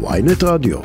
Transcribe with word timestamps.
ויינט 0.00 0.42
רדיו. 0.44 0.78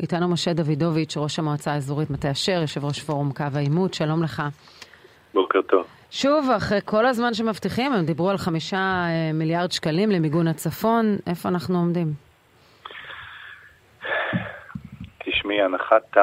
איתנו 0.00 0.28
משה 0.28 0.52
דוידוביץ', 0.52 1.16
ראש 1.16 1.38
המועצה 1.38 1.72
האזורית 1.72 2.10
מטה 2.10 2.30
אשר, 2.30 2.60
יושב 2.60 2.84
ראש 2.84 3.02
פורום 3.02 3.32
קו 3.32 3.44
העימות, 3.54 3.94
שלום 3.94 4.22
לך. 4.22 4.42
בוקר 5.34 5.62
טוב. 5.62 5.86
שוב, 6.10 6.50
אחרי 6.56 6.78
כל 6.84 7.06
הזמן 7.06 7.34
שמבטיחים, 7.34 7.92
הם 7.92 8.04
דיברו 8.04 8.30
על 8.30 8.36
חמישה 8.36 8.76
אה, 8.76 9.30
מיליארד 9.34 9.72
שקלים 9.72 10.10
למיגון 10.10 10.48
הצפון, 10.48 11.16
איפה 11.26 11.48
אנחנו 11.48 11.78
עומדים? 11.78 12.06
תשמעי, 15.24 15.62
הנחת 15.62 16.16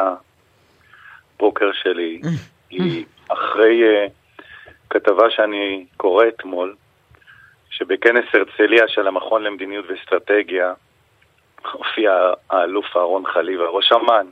הבוקר 1.37 1.71
שלי 1.73 2.21
היא 2.69 3.05
אחרי 3.27 3.81
uh, 3.83 4.11
כתבה 4.89 5.23
שאני 5.29 5.85
קורא 5.97 6.25
אתמול, 6.27 6.75
שבכנס 7.81 8.25
הרצליה 8.33 8.87
של 8.87 9.07
המכון 9.07 9.43
למדיניות 9.43 9.85
ואסטרטגיה 9.89 10.73
הופיע 11.71 12.33
האלוף 12.49 12.97
אהרון 12.97 13.23
חליבה, 13.33 13.63
ראש 13.67 13.91
אמ"ן, 13.91 14.27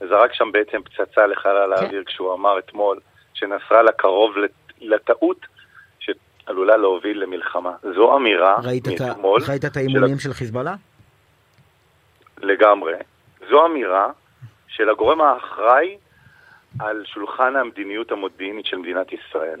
וזרק 0.00 0.34
שם 0.34 0.52
בעצם 0.52 0.82
פצצה 0.82 1.26
לחלל 1.26 1.76
כן. 1.76 1.84
האוויר 1.84 2.04
כשהוא 2.04 2.34
אמר 2.34 2.58
אתמול 2.58 2.98
שנסראללה 3.34 3.92
קרוב 3.92 4.34
לטעות 4.80 5.46
שעלולה 5.98 6.76
להוביל 6.76 7.22
למלחמה. 7.22 7.72
זו 7.94 8.16
אמירה 8.16 8.56
ראית 8.64 8.88
מאתמול. 8.88 9.40
ראית 9.48 9.64
את 9.64 9.76
האימונים 9.76 10.18
של, 10.18 10.28
של 10.28 10.34
חיזבאללה? 10.34 10.74
לגמרי. 12.38 12.94
זו 13.50 13.66
אמירה 13.66 14.10
של 14.68 14.90
הגורם 14.90 15.20
האחראי 15.20 15.96
על 16.80 17.04
שולחן 17.06 17.56
המדיניות 17.56 18.12
המודיעינית 18.12 18.66
של 18.66 18.76
מדינת 18.76 19.06
ישראל. 19.12 19.60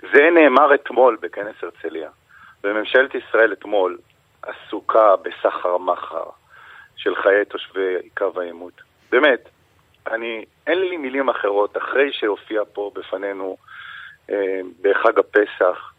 זה 0.00 0.28
נאמר 0.34 0.74
אתמול 0.74 1.16
בכנס 1.20 1.54
הרצליה. 1.62 2.10
וממשלת 2.64 3.14
ישראל 3.14 3.52
אתמול 3.52 3.98
עסוקה 4.42 5.16
בסחר 5.16 5.78
מחר 5.78 6.24
של 6.96 7.14
חיי 7.14 7.44
תושבי 7.44 8.08
קו 8.16 8.40
העימות. 8.40 8.82
באמת, 9.10 9.48
אני, 10.06 10.44
אין 10.66 10.78
לי 10.78 10.96
מילים 10.96 11.28
אחרות, 11.28 11.76
אחרי 11.76 12.12
שהופיע 12.12 12.62
פה 12.72 12.90
בפנינו 12.94 13.56
אה, 14.30 14.60
בחג 14.82 15.18
הפסח 15.18 15.92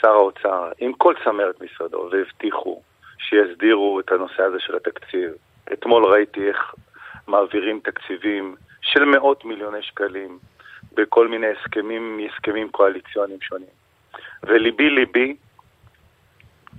שר 0.00 0.08
האוצר 0.08 0.72
עם 0.78 0.92
כל 0.92 1.14
צמרת 1.24 1.60
משרדו 1.62 2.08
והבטיחו 2.12 2.82
שיסדירו 3.18 4.00
את 4.00 4.12
הנושא 4.12 4.42
הזה 4.42 4.60
של 4.60 4.76
התקציב. 4.76 5.30
אתמול 5.72 6.04
ראיתי 6.04 6.48
איך 6.48 6.74
מעבירים 7.26 7.80
תקציבים 7.84 8.56
של 8.82 9.04
מאות 9.04 9.44
מיליוני 9.44 9.82
שקלים 9.82 10.38
בכל 10.94 11.28
מיני 11.28 11.46
הסכמים, 11.46 12.20
הסכמים 12.30 12.68
קואליציוניים 12.68 13.40
שונים. 13.40 13.68
וליבי 14.42 14.90
ליבי 14.90 15.36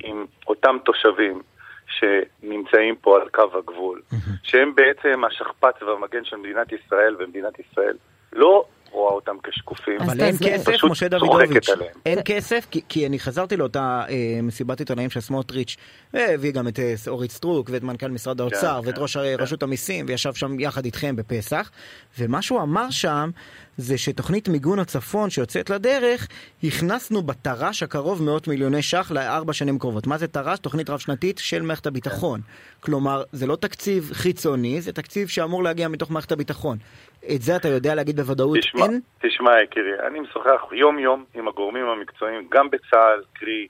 עם 0.04 0.26
אותם 0.48 0.78
תושבים 0.86 1.42
שנמצאים 1.88 2.96
פה 2.96 3.22
על 3.22 3.30
קו 3.30 3.58
הגבול, 3.58 4.02
שהם 4.44 4.76
בעצם 4.76 5.24
השכפ"ץ 5.24 5.82
והמגן 5.82 6.26
של 6.26 6.36
מדינת 6.36 6.72
ישראל, 6.72 7.16
ומדינת 7.20 7.60
ישראל 7.60 7.98
לא 8.34 8.66
רואה 9.02 9.14
אותם 9.14 9.36
כשקופים. 9.44 10.02
אבל 10.02 10.22
אין 10.22 10.36
כסף, 10.44 10.84
משה 10.84 11.08
דוידוביץ', 11.08 11.70
אין 12.06 12.20
כסף, 12.26 12.68
כי, 12.90 13.08
אני 13.08 13.20
חזרתי 13.20 13.58
לאותה 13.58 14.04
אה, 14.10 14.40
מסיבת 14.44 14.80
עיתונאים 14.80 15.10
של 15.10 15.20
סמוטריץ', 15.20 15.78
והביא 16.14 16.52
גם 16.52 16.68
את 16.68 16.80
אה, 16.80 16.94
אורית 17.08 17.32
סטרוק 17.32 17.70
ואת 17.74 17.84
מנכ"ל 17.84 18.08
משרד 18.08 18.38
כן, 18.38 18.44
האוצר 18.44 18.80
כן, 18.82 18.88
ואת 18.88 18.98
ראש 18.98 19.18
כן. 19.18 19.36
רשות 19.40 19.64
המיסים, 19.64 20.06
וישב 20.08 20.34
שם 20.34 20.60
יחד 20.60 20.86
איתכם 20.86 21.16
בפסח, 21.16 21.72
ומה 22.20 22.42
שהוא 22.42 22.62
אמר 22.62 22.90
שם 22.90 23.30
זה 23.78 23.98
שתוכנית 23.98 24.50
מיגון 24.50 24.80
הצפון 24.80 25.30
שיוצאת 25.30 25.70
לדרך, 25.70 26.28
הכנסנו 26.64 27.22
בתר"ש 27.22 27.84
הקרוב 27.84 28.24
מאות 28.24 28.48
מיליוני 28.48 28.82
ש"ח 28.82 29.12
לארבע 29.12 29.54
שנים 29.54 29.80
קרובות. 29.80 30.08
מה 30.08 30.18
זה 30.18 30.28
תר"ש? 30.28 30.60
תוכנית 30.60 30.90
רב-שנתית 30.90 31.38
של 31.38 31.62
מערכת 31.62 31.88
הביטחון. 31.88 32.42
כלומר, 32.80 33.24
זה 33.32 33.48
לא 33.48 33.56
תקציב 33.56 34.10
חיצוני, 34.14 34.82
זה 34.82 34.94
תקציב 34.94 35.28
שאמור 35.28 35.64
להגיע 35.64 35.88
מתוך 35.88 36.12
מערכת 36.12 36.32
הביטחון. 36.32 36.78
את 37.26 37.42
זה 37.42 37.56
אתה 37.56 37.68
יודע 37.68 37.96
להגיד 37.96 38.20
בוודאות 38.20 38.58
תשמע, 38.58 38.82
אין? 38.82 39.02
תשמע, 39.22 39.62
יקירי, 39.62 40.08
אני 40.08 40.20
משוחח 40.20 40.62
יום-יום 40.72 41.26
עם 41.34 41.48
הגורמים 41.48 41.86
המקצועיים, 41.86 42.48
גם 42.52 42.70
בצה"ל, 42.70 43.24
קרי 43.34 43.68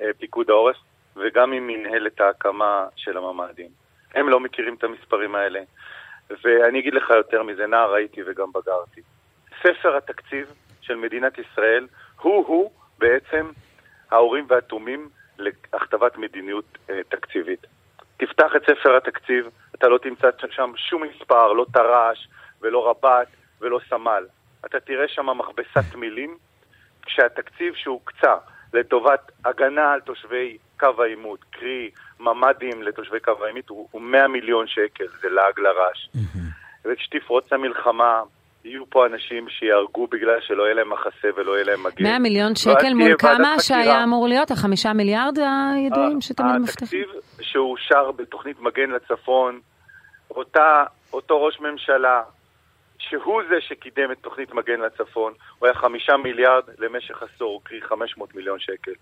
אה, 0.00 0.06
פיקוד 0.18 0.50
העורף, 0.50 0.76
וגם 1.16 1.52
עם 1.52 1.66
מנהלת 1.66 2.20
ההקמה 2.20 2.86
של 2.96 3.16
הממ"דים. 3.16 3.68
הם 4.14 4.28
לא 4.28 4.40
מכירים 4.40 4.74
את 4.74 4.84
המספרים 4.84 5.34
האלה. 5.34 5.60
ואני 6.44 6.80
אגיד 6.80 6.94
לך 6.94 7.10
יותר 7.10 7.42
מזה, 7.42 7.66
נער 7.66 7.94
הייתי 7.94 8.20
וגם 8.26 8.52
בגרתי. 8.54 9.00
ספר 9.62 9.96
התקציב 9.96 10.46
של 10.80 10.94
מדינת 10.94 11.32
ישראל 11.38 11.86
הוא-הוא 12.20 12.70
בעצם 12.98 13.50
ההורים 14.10 14.44
והתומים 14.48 15.08
להכתבת 15.38 16.16
מדיניות 16.16 16.78
אה, 16.90 17.00
תקציבית. 17.08 17.66
תפתח 18.16 18.52
את 18.56 18.62
ספר 18.62 18.96
התקציב, 18.96 19.48
אתה 19.74 19.88
לא 19.88 19.98
תמצא 19.98 20.28
שם 20.50 20.72
שום 20.76 21.02
מספר, 21.02 21.52
לא 21.52 21.66
תר"ש 21.72 22.28
ולא 22.64 22.90
רב"ט 22.90 23.28
ולא 23.60 23.80
סמל. 23.88 24.24
אתה 24.66 24.80
תראה 24.80 25.08
שם 25.08 25.26
מכבסת 25.26 25.94
מילים, 25.94 26.36
כשהתקציב 27.06 27.74
שהוקצה 27.74 28.34
לטובת 28.74 29.32
הגנה 29.44 29.92
על 29.92 30.00
תושבי 30.00 30.58
קו 30.80 31.02
העימות, 31.02 31.44
קרי 31.50 31.90
ממ"דים 32.20 32.82
לתושבי 32.82 33.20
קו 33.20 33.44
העימות, 33.44 33.68
הוא, 33.68 33.88
הוא 33.90 34.02
100 34.02 34.28
מיליון 34.28 34.66
שקל, 34.66 35.04
זה 35.22 35.28
לעג 35.28 35.60
לרש. 35.60 36.08
וכשתפרוץ 36.84 37.52
המלחמה, 37.52 38.22
יהיו 38.64 38.90
פה 38.90 39.06
אנשים 39.06 39.48
שיהרגו 39.48 40.06
בגלל 40.06 40.40
שלא 40.40 40.62
יהיה 40.62 40.74
להם 40.74 40.92
מחסה 40.92 41.28
ולא 41.36 41.52
יהיה 41.52 41.64
להם 41.64 41.82
מגן. 41.82 42.04
100 42.04 42.18
מיליון 42.18 42.54
שקל 42.54 42.94
מול 42.94 43.16
כמה 43.18 43.60
שהיה 43.60 44.04
אמור 44.04 44.28
להיות? 44.28 44.50
החמישה 44.50 44.92
מיליארד 44.92 45.38
הידועים 45.74 46.20
שתמיד 46.20 46.56
מבטיחים? 46.60 47.02
התקציב 47.02 47.20
שאושר 47.40 48.12
בתוכנית 48.12 48.60
מגן 48.60 48.90
לצפון, 48.90 49.60
אותה, 50.30 50.84
אותו 51.12 51.44
ראש 51.44 51.60
ממשלה, 51.60 52.22
שהוא 53.08 53.42
זה 53.48 53.54
שקידם 53.60 54.12
את 54.12 54.18
תוכנית 54.20 54.54
מגן 54.54 54.80
לצפון, 54.80 55.32
הוא 55.58 55.66
היה 55.66 55.74
חמישה 55.74 56.16
מיליארד 56.16 56.62
למשך 56.78 57.22
עשור, 57.22 57.60
קרי 57.64 57.82
500 57.82 58.34
מיליון 58.34 58.58
שקל. 58.58 58.92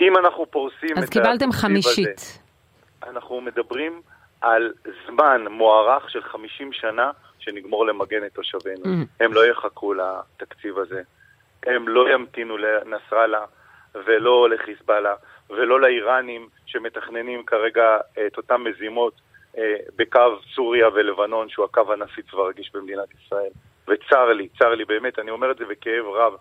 אם 0.00 0.16
אנחנו 0.16 0.46
פורסים 0.50 0.98
אז 0.98 1.08
קיבלתם 1.08 1.52
חמישית. 1.52 2.18
הזה, 2.18 3.10
אנחנו 3.10 3.40
מדברים 3.40 4.02
על 4.40 4.72
זמן 5.06 5.44
מוערך 5.50 6.10
של 6.10 6.22
50 6.22 6.72
שנה 6.72 7.10
שנגמור 7.38 7.86
למגן 7.86 8.26
את 8.26 8.32
תושבינו. 8.32 8.84
הם 9.20 9.32
לא 9.32 9.46
יחכו 9.46 9.94
לתקציב 9.94 10.78
הזה. 10.78 11.02
הם 11.66 11.88
לא 11.88 12.14
ימתינו 12.14 12.56
לנסראללה 12.56 13.44
ולא 13.94 14.48
לחיזבאללה 14.50 15.14
ולא 15.50 15.80
לאיראנים 15.80 16.48
שמתכננים 16.66 17.42
כרגע 17.46 17.98
את 18.26 18.36
אותן 18.36 18.56
מזימות 18.56 19.20
בקו 19.96 20.20
סוריה 20.54 20.88
ולבנון, 20.88 21.48
שהוא 21.48 21.64
הקו 21.64 21.92
הנפיץ 21.92 22.34
והרגיש 22.34 22.70
במדינת 22.74 23.08
ישראל. 23.14 23.50
וצר 23.88 24.32
לי, 24.32 24.48
צר 24.58 24.74
לי 24.74 24.84
באמת, 24.84 25.18
אני 25.18 25.30
אומר 25.30 25.50
את 25.50 25.56
זה 25.56 25.64
בכאב 25.64 26.04
רב, 26.14 26.32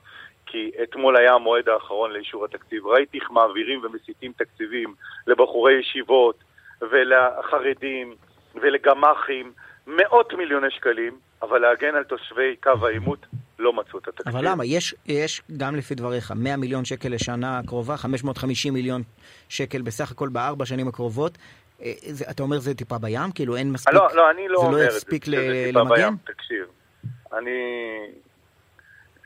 כי 0.45 0.71
אתמול 0.83 1.17
היה 1.17 1.33
המועד 1.33 1.69
האחרון 1.69 2.11
לאישור 2.11 2.45
התקציב. 2.45 2.87
ראיתי 2.87 3.19
איך 3.19 3.31
מעבירים 3.31 3.81
ומסיטים 3.83 4.31
תקציבים 4.37 4.93
לבחורי 5.27 5.79
ישיבות 5.79 6.43
ולחרדים 6.81 8.15
ולגמ"חים, 8.55 9.51
מאות 9.87 10.33
מיליוני 10.33 10.71
שקלים, 10.71 11.13
אבל 11.41 11.59
להגן 11.59 11.95
על 11.95 12.03
תושבי 12.03 12.55
קו 12.63 12.87
העימות 12.87 13.25
לא 13.59 13.73
מצאו 13.73 13.99
את 13.99 14.07
התקציב. 14.07 14.35
אבל 14.35 14.47
למה? 14.51 14.65
יש, 14.65 14.95
יש 15.05 15.41
גם 15.57 15.75
לפי 15.75 15.95
דבריך 15.95 16.31
100 16.35 16.57
מיליון 16.57 16.85
שקל 16.85 17.09
לשנה 17.09 17.59
הקרובה, 17.59 17.97
550 17.97 18.73
מיליון 18.73 19.01
שקל 19.49 19.81
בסך 19.81 20.11
הכל 20.11 20.29
בארבע 20.29 20.65
שנים 20.65 20.87
הקרובות. 20.87 21.37
אה, 21.83 21.93
זה, 22.01 22.25
אתה 22.31 22.43
אומר 22.43 22.59
זה 22.59 22.73
טיפה 22.73 22.97
בים? 22.97 23.31
כאילו 23.35 23.55
אין 23.55 23.71
מספיק... 23.71 23.93
לא, 23.93 24.07
לא, 24.13 24.31
אני 24.31 24.47
לא 24.47 24.57
אומר 24.57 24.69
את 24.69 24.73
זה. 24.73 24.87
זה 24.87 24.93
לא 24.93 24.97
יספיק 24.97 25.25
שזה 25.25 25.63
טיפה 25.67 25.79
למגן? 25.79 25.95
בים, 25.95 26.15
תקשיב. 26.35 26.65
אני 27.33 27.59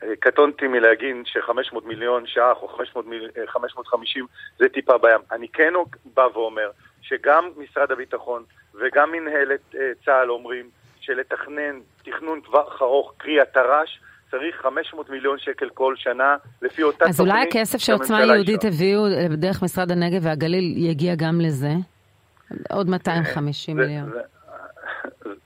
אה, 0.02 0.16
קטונתי 0.20 0.66
מלהגיד 0.68 1.16
ש-500 1.24 1.76
מיליון 1.84 2.26
ש"ח 2.26 2.62
או 2.62 2.68
500 2.68 3.06
מיל... 3.06 3.30
550 3.46 4.22
אה, 4.22 4.28
זה 4.58 4.68
טיפה 4.68 4.98
בים. 4.98 5.20
אני 5.32 5.48
כן 5.48 5.72
בא 6.14 6.26
ואומר 6.34 6.70
שגם 7.02 7.50
משרד 7.56 7.92
הביטחון 7.92 8.42
וגם 8.74 9.12
מנהלת 9.12 9.74
צה"ל 10.04 10.30
אומרים 10.30 10.70
שלתכנן 11.00 11.80
תכנון 12.04 12.40
טווח 12.40 12.82
ארוך, 12.82 13.12
קרי 13.16 13.40
התר"ש, 13.40 14.00
צריך 14.30 14.56
500 14.62 15.10
מיליון 15.10 15.38
שקל 15.38 15.68
כל 15.68 15.94
שנה, 15.96 16.36
לפי 16.62 16.82
אותה 16.82 16.98
תוכנית. 16.98 17.14
אז 17.14 17.20
אולי 17.20 17.42
הכסף 17.42 17.78
שעוצמה 17.78 18.24
יהודית 18.24 18.64
הביאו 18.64 19.02
דרך 19.36 19.62
משרד 19.62 19.90
הנגב 19.92 20.20
והגליל 20.22 20.74
יגיע 20.76 21.14
גם 21.14 21.40
לזה? 21.40 21.72
עוד 22.72 22.88
250 22.88 23.76
מיליון. 23.76 24.12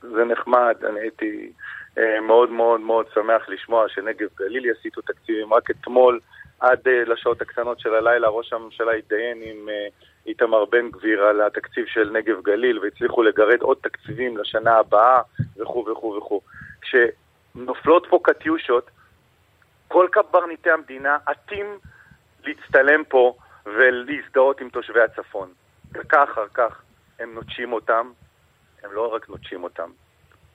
זה, 0.01 0.25
נחמד, 0.25 0.75
אני 0.89 1.01
הייתי 1.01 1.53
אה, 1.99 2.21
מאוד 2.21 2.51
מאוד 2.51 2.81
מאוד 2.81 3.07
שמח 3.15 3.49
לשמוע 3.49 3.89
שנגב 3.89 4.29
גליל 4.37 4.67
יסיטו 4.67 5.01
תקציבים. 5.01 5.55
רק 5.55 5.71
אתמול, 5.71 6.21
עד 6.61 6.89
אה, 6.89 7.05
לשעות 7.07 7.43
הקטנות 7.43 7.81
של 7.81 7.95
הלילה, 7.95 8.29
ראש 8.29 8.53
הממשלה 8.53 8.93
התדיין 8.93 9.43
עם 9.43 9.69
אה, 9.69 9.87
איתמר 10.27 10.65
בן 10.65 10.91
גביר 10.91 11.23
על 11.23 11.41
התקציב 11.41 11.87
של 11.87 12.11
נגב 12.13 12.43
גליל, 12.43 12.79
והצליחו 12.79 13.23
לגרד 13.23 13.61
עוד 13.61 13.77
תקציבים 13.83 14.39
לשנה 14.39 14.77
הבאה, 14.77 15.23
וכו' 15.57 15.87
וכו' 15.93 16.15
וכו'. 16.19 16.41
כשנופלות 16.81 18.07
פה 18.11 18.21
קטיושות, 18.23 18.91
כל 19.89 20.09
קברניטי 20.13 20.71
המדינה 20.71 21.19
עטים 21.27 21.67
להצטלם 22.45 23.05
פה 23.05 23.35
ולהזדהות 23.67 24.61
עם 24.61 24.69
תושבי 24.69 25.01
הצפון. 25.01 25.49
דקה 25.93 26.25
אחר 26.25 26.47
כך 26.55 26.83
הם 27.23 27.35
נוטשים 27.35 27.73
אותם, 27.73 28.11
הם 28.85 28.93
לא 28.93 29.15
רק 29.15 29.29
נוטשים 29.29 29.65
אותם, 29.65 29.91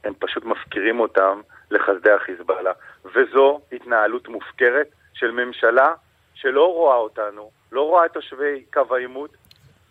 הם 0.04 0.14
פשוט 0.20 0.44
מפקירים 0.44 1.00
אותם 1.00 1.42
לחסדי 1.72 2.12
החיזבאללה. 2.12 2.72
וזו 3.06 3.62
התנהלות 3.72 4.28
מופקרת 4.28 4.88
של 5.14 5.32
ממשלה 5.32 5.94
שלא 6.34 6.74
רואה 6.74 6.96
אותנו, 6.96 7.52
לא 7.72 7.82
רואה 7.82 8.06
את 8.06 8.12
תושבי 8.14 8.64
קו 8.74 8.96
העימות, 8.96 9.30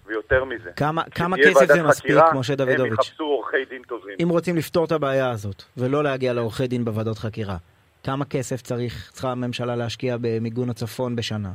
ויותר 0.06 0.44
מזה. 0.44 0.70
כמה, 0.76 1.02
כמה 1.04 1.36
כסף 1.36 1.66
זה 1.66 1.82
מספיק, 1.82 2.16
משה 2.34 2.54
דוידוביץ'? 2.54 2.92
הם 2.92 2.98
יחפשו 3.00 3.24
עורכי 3.24 3.64
דין 3.64 3.82
טובים. 3.82 4.16
אם 4.22 4.28
רוצים 4.28 4.56
לפתור 4.56 4.84
את 4.84 4.92
הבעיה 4.92 5.30
הזאת, 5.30 5.62
ולא 5.76 6.04
להגיע 6.04 6.32
לעורכי 6.32 6.66
דין 6.66 6.84
בוועדות 6.84 7.18
חקירה, 7.18 7.56
כמה 8.04 8.24
כסף 8.24 8.62
צריך, 8.62 9.10
צריכה 9.12 9.30
הממשלה 9.30 9.76
להשקיע 9.76 10.16
במיגון 10.20 10.70
הצפון 10.70 11.16
בשנה? 11.16 11.50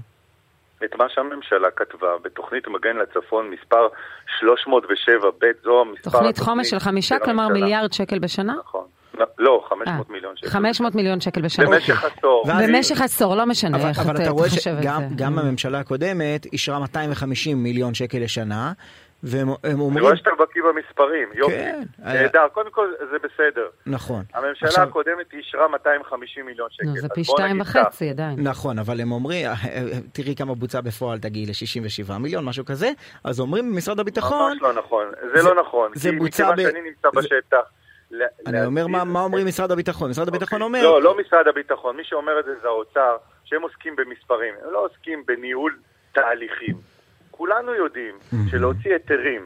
את 0.84 0.96
מה 0.96 1.06
שהממשלה 1.10 1.72
כתבה 1.76 2.08
בתוכנית 2.22 2.68
מגן 2.68 2.98
לצפון 2.98 3.50
מספר 3.50 3.88
307 4.40 5.30
ב', 5.42 5.46
זו 5.64 5.82
המספר... 5.82 6.10
תוכנית 6.12 6.38
חומש 6.38 6.70
של 6.70 6.80
חמישה, 6.80 7.20
כלומר 7.20 7.48
מיליארד 7.48 7.94
שקל 7.94 8.20
בשנה? 8.20 8.56
נכון. 8.60 8.86
לא, 9.40 9.66
500 9.70 9.88
אה, 9.88 10.14
מיליון 10.14 10.38
שקל. 10.38 10.50
500 10.50 10.96
מיליון 10.96 11.22
שקל 11.22 11.42
בשנה. 11.42 11.66
במשך 11.66 12.04
עשור. 12.04 12.46
במשך 12.48 13.02
עשור, 13.02 13.36
לא 13.36 13.46
משנה 13.46 13.90
איך 13.90 14.00
אתה 14.02 14.30
חושב 14.30 14.72
את 14.78 14.84
זה. 14.84 14.90
גם 15.16 15.40
הממשלה 15.40 15.80
הקודמת 15.80 16.46
אישרה 16.46 16.80
250 16.80 17.64
מיליון 17.64 17.94
שקל 17.94 18.18
לשנה, 18.18 18.72
והם 19.24 19.50
אומרים... 19.50 19.92
אני 19.92 20.02
רואה 20.02 20.18
שאתה 20.18 20.30
בקיא 20.40 20.62
במספרים, 20.64 21.30
יופי. 21.34 21.54
כן. 21.54 21.82
נהדר, 22.00 22.48
קודם 22.54 22.72
כל 22.72 22.88
זה 23.12 23.18
בסדר. 23.18 23.68
נכון. 23.86 24.24
הממשלה 24.34 24.84
הקודמת 24.84 25.34
אישרה 25.34 25.68
250 25.68 26.46
מיליון 26.46 26.70
שקל. 26.72 27.02
זה 27.02 27.10
פי 27.10 27.24
שתיים 27.24 27.62
וחצי 27.62 28.10
עדיין. 28.10 28.36
נכון, 28.40 28.80
אבל 28.80 29.02
הם 29.02 29.12
אומרים, 29.12 29.46
אה, 29.46 29.52
אה, 29.76 30.00
תראי 30.14 30.36
כמה 30.36 30.56
בוצע 30.56 30.82
בפועל, 30.82 31.20
תגיעי 31.20 31.46
ל-67 31.46 32.18
מיליון, 32.18 32.46
משהו 32.46 32.66
כזה, 32.66 32.90
אז 33.24 33.40
אומרים 33.40 33.72
במשרד 33.72 34.00
הביטחון... 34.00 34.52
ממש 34.52 34.62
לא 34.62 34.74
נכון, 34.74 35.06
זה 35.36 35.44
לא 35.44 35.62
נכון. 35.62 35.92
זה 35.96 36.10
בוצע 36.20 36.50
ב... 36.50 36.54
מכיוון 36.54 36.72
שאני 36.72 36.82
נמצא 36.82 37.10
בשטח. 37.16 37.72
אני 38.48 38.66
אומר 38.66 38.88
מה 38.88 39.22
אומרים 39.22 39.48
משרד 39.48 39.72
הביטחון. 39.72 40.10
משרד 40.10 40.28
הביטחון 40.28 40.62
אוקיי. 40.62 40.82
אומר... 40.82 40.92
לא, 40.92 41.02
לא 41.02 41.18
משרד 41.18 41.48
הביטחון. 41.48 41.98
מי 41.98 42.04
שאומר 42.04 42.40
את 42.40 42.46
זה 42.46 42.52
זה 42.62 42.68
האוצר, 42.68 43.18
שהם 43.44 43.62
עוסקים 43.62 43.96
במספרים. 43.96 44.54
הם 44.66 44.74
לא 44.74 44.86
עוסקים 44.86 45.24
בניהול 45.28 45.78
תהליכים. 46.12 46.76
כולנו 47.42 47.74
יודעים 47.74 48.16
שלהוציא 48.52 48.94
היתרים 48.94 49.42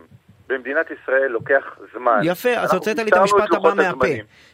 במדינת 0.50 0.86
ישראל 0.92 1.28
לוקח 1.28 1.64
זמן. 1.94 2.20
יפה, 2.24 2.50
אז 2.50 2.74
הוצאת 2.74 2.98
לי 2.98 3.10
את 3.10 3.14
המשפט 3.14 3.54
הבא 3.54 3.74
מהפה. 3.74 4.08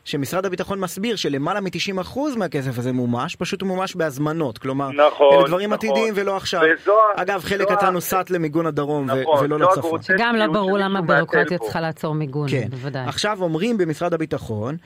שמשרד 0.06 0.46
הביטחון 0.46 0.80
מסביר 0.80 1.16
שלמעלה 1.16 1.62
מ-90% 1.62 2.20
מהכסף 2.38 2.78
הזה 2.78 2.92
מומש, 2.92 3.36
פשוט 3.36 3.64
מומש 3.64 3.96
בהזמנות. 3.96 4.58
כלומר, 4.58 4.92
נכון, 4.92 5.34
אלה 5.34 5.48
דברים 5.48 5.74
נכון. 5.74 5.90
עתידיים 5.90 6.14
ולא 6.18 6.38
עכשיו. 6.38 6.62
וזו, 6.74 6.98
אגב, 7.16 7.42
חלק 7.44 7.72
קטן 7.72 7.94
נוסט 7.94 8.30
למיגון 8.30 8.66
הדרום 8.66 9.06
נכון, 9.06 9.46
ולא 9.46 9.60
לצפון. 9.60 10.02
שגם 10.02 10.36
לא 10.36 10.48
ברור 10.48 10.78
למה 10.78 11.02
בירוקרטיה 11.02 11.58
צריכה 11.58 11.82
לעצור 11.82 12.16
מיגון, 12.16 12.48
כן. 12.50 12.68
בוודאי. 12.70 13.08
עכשיו 13.08 13.38
אומרים 13.42 13.78
במשרד 13.78 14.14
הביטחון, 14.14 14.78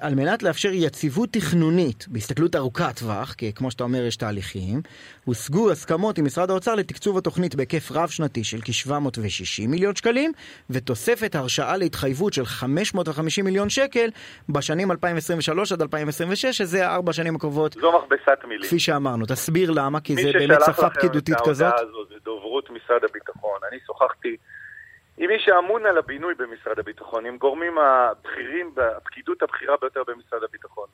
על 0.00 0.14
מנת 0.14 0.42
לאפשר 0.42 0.70
יציבות 0.72 1.28
תכנונית 1.32 2.08
בהסתכלות 2.08 2.56
ארוכת 2.56 2.98
טווח, 2.98 3.32
כי 3.32 3.52
כמו 3.52 3.70
שאתה 3.70 3.84
אומר 3.84 4.04
יש 4.04 4.16
תהליכים, 4.16 4.82
הושגו 5.24 5.70
הסכמות 5.70 6.18
עם 6.18 6.24
משרד 6.24 6.50
האוצר 6.50 6.74
לתקצוב 6.74 7.18
התוכנית 7.18 7.54
בהיקף 7.54 7.92
רב-שנתי 7.92 8.44
של 8.44 8.58
כ-760 8.64 9.68
מיליון 9.68 9.96
שקלים, 9.96 10.32
ותוספת 10.70 11.34
הרשאה 11.34 11.76
להתחייבות 11.76 12.32
של 12.32 12.44
550 12.44 13.44
מיליון 13.44 13.68
שקל 13.70 14.10
בשנים 14.48 14.90
2023 14.90 15.72
עד 15.72 15.82
2026, 15.82 16.46
שזה 16.46 16.88
הארבע 16.88 17.12
שנים 17.12 17.36
הקרובות. 17.36 17.72
זו 17.80 17.92
מכבסת 17.98 18.38
מילים. 18.44 18.62
כפי 18.62 18.78
שאמרנו, 18.78 19.26
תסביר 19.26 19.70
למה, 19.70 20.00
כי 20.00 20.14
זה 20.14 20.32
באמת 20.32 20.58
שפה 20.66 20.90
פקידותית 20.90 21.36
כזאת. 21.44 21.72
מי 21.72 21.78
ששלח 21.78 21.80
לכם 21.80 21.80
את 21.80 21.80
ההודעה 21.80 21.80
הזאת 21.80 22.08
זה 22.08 22.14
דוברות 22.24 22.70
משרד 22.70 23.00
הביטחון. 23.10 23.58
אני 23.70 23.78
שוחחתי 23.86 24.36
עם 25.18 25.30
מי 25.30 25.38
שאמון 25.38 25.86
על 25.86 25.98
הבינוי 25.98 26.34
במשרד 26.34 26.78
הביטחון, 26.78 27.26
עם 27.26 27.38
גורמים 27.38 27.78
הבכירים, 27.78 28.74
הפקידות 28.96 29.42
הבכירה 29.42 29.76
ביותר 29.80 30.02
במשרד 30.06 30.42
הביטחון. 30.42 30.88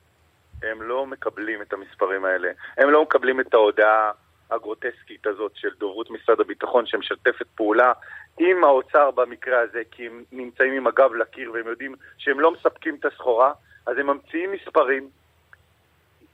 הם 0.62 0.82
לא 0.82 1.06
מקבלים 1.06 1.62
את 1.62 1.72
המספרים 1.72 2.24
האלה. 2.24 2.50
הם 2.76 2.90
לא 2.90 3.02
מקבלים 3.02 3.40
את 3.40 3.54
ההודעה 3.54 4.10
הגרוטסקית 4.50 5.26
הזאת 5.26 5.52
של 5.54 5.68
דוברות 5.78 6.10
משרד 6.10 6.40
הביטחון 6.40 6.86
שמשתפת 6.86 7.46
פעולה 7.54 7.92
עם 8.38 8.64
האוצר 8.64 9.10
במקרה 9.10 9.60
הזה, 9.60 9.82
כי 9.90 10.06
הם 10.06 10.24
נמצאים 10.32 10.72
עם 10.72 10.86
הגב 10.86 11.14
לקיר 11.14 11.52
והם 11.52 11.66
יודעים 11.66 11.94
שהם 12.18 12.40
לא 12.40 12.50
מספקים 12.50 12.94
את 12.94 13.04
הסחורה, 13.04 13.52
אז 13.86 13.98
הם 13.98 14.06
ממציאים 14.06 14.52
מספרים. 14.52 15.10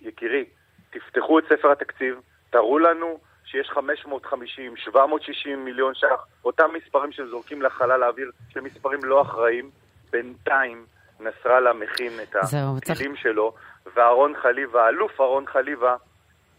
יקירי, 0.00 0.44
תפתחו 0.90 1.38
את 1.38 1.44
ספר 1.48 1.70
התקציב, 1.70 2.20
תראו 2.50 2.78
לנו 2.78 3.18
שיש 3.56 3.70
550, 3.70 4.76
760 4.76 5.64
מיליון 5.64 5.94
ש"ח, 5.94 6.26
אותם 6.44 6.68
מספרים 6.74 7.12
שזורקים 7.12 7.62
לחלל 7.62 8.02
האוויר, 8.02 8.30
שהם 8.48 8.64
מספרים 8.64 9.04
לא 9.04 9.22
אחראיים, 9.22 9.70
בינתיים 10.10 10.84
נסראללה 11.20 11.72
מכין 11.72 12.12
את 12.22 12.36
הכלים. 12.36 13.16
שלו, 13.16 13.54
ואהרון 13.94 14.34
חליבה, 14.42 14.84
האלוף 14.84 15.20
אהרון 15.20 15.46
חליבה, 15.46 15.96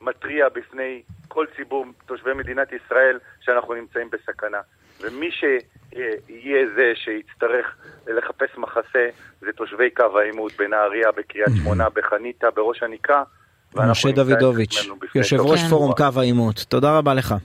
מתריע 0.01 0.49
בפני 0.49 1.01
כל 1.27 1.45
ציבור 1.55 1.85
תושבי 2.05 2.33
מדינת 2.33 2.67
ישראל 2.71 3.19
שאנחנו 3.41 3.73
נמצאים 3.73 4.09
בסכנה. 4.09 4.61
ומי 5.01 5.31
שיהיה 5.31 6.65
זה 6.75 6.93
שיצטרך 6.95 7.75
לחפש 8.07 8.57
מחסה 8.57 9.09
זה 9.41 9.51
תושבי 9.55 9.89
קו 9.89 10.19
העימות 10.19 10.51
בנהריה, 10.57 11.11
בקריית 11.11 11.49
שמונה, 11.61 11.89
בחניתה, 11.95 12.51
בראש 12.51 12.83
הנקרה. 12.83 13.23
משה 13.75 14.11
דוידוביץ', 14.11 14.87
יושב 15.15 15.39
ראש 15.39 15.59
פורום 15.69 15.93
קו 15.93 16.05
העימות. 16.15 16.65
תודה 16.69 16.97
רבה 16.97 17.13
לך. 17.13 17.35